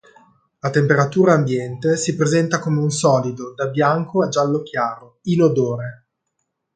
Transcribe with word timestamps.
A 0.61 0.69
temperatura 0.71 1.33
ambiente 1.35 1.95
si 1.95 2.15
presenta 2.15 2.57
come 2.57 2.79
un 2.79 2.89
solido 2.89 3.53
da 3.53 3.67
bianco 3.67 4.23
a 4.23 4.29
giallo 4.29 4.63
chiaro, 4.63 5.19
inodore. 5.25 6.05